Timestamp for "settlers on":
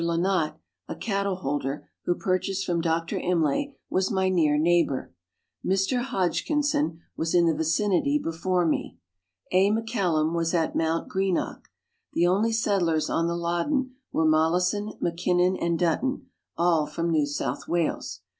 12.51-13.27